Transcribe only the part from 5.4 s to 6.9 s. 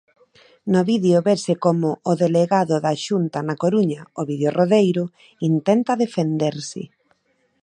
intenta defenderse.